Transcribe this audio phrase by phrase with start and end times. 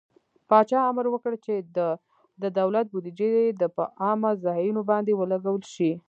[0.49, 1.53] پاچا امر وکړ چې
[2.41, 5.91] د دولت بودجې د په عامه ځايونو باندې ولګول شي.